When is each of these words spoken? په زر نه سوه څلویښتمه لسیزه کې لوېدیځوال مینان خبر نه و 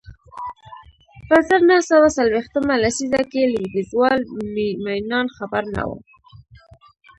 په 1.27 1.35
زر 1.47 1.61
نه 1.71 1.77
سوه 1.89 2.07
څلویښتمه 2.17 2.73
لسیزه 2.83 3.21
کې 3.31 3.51
لوېدیځوال 3.53 4.19
مینان 4.85 5.27
خبر 5.37 5.63
نه 5.75 5.83
و 5.87 5.91